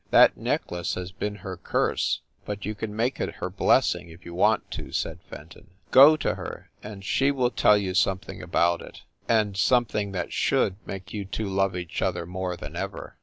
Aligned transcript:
"That 0.09 0.35
necklace 0.35 0.95
has 0.95 1.11
been 1.11 1.35
her 1.45 1.57
curse, 1.57 2.21
but 2.43 2.65
you 2.65 2.73
can 2.73 2.95
make 2.95 3.21
it 3.21 3.35
her 3.35 3.51
blessing 3.51 4.09
if 4.09 4.25
you 4.25 4.33
want 4.33 4.71
to," 4.71 4.91
said 4.91 5.19
Fenton. 5.29 5.67
"Go 5.91 6.17
to 6.17 6.33
her 6.33 6.71
and 6.81 7.05
she 7.05 7.29
will 7.29 7.51
tell 7.51 7.77
you 7.77 7.93
something 7.93 8.41
about 8.41 8.81
it 8.81 9.03
and 9.29 9.55
something 9.55 10.11
that 10.13 10.33
should 10.33 10.77
make 10.87 11.13
you 11.13 11.23
two 11.23 11.45
love 11.45 11.75
each 11.75 12.01
other 12.01 12.25
more 12.25 12.57
than 12.57 12.75
ever." 12.75 13.15